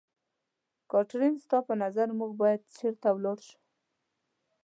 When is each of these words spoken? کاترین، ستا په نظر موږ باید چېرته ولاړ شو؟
کاترین، 0.91 1.33
ستا 1.43 1.57
په 1.67 1.73
نظر 1.83 2.07
موږ 2.19 2.31
باید 2.41 2.61
چېرته 2.77 3.07
ولاړ 3.13 3.37
شو؟ 3.47 3.57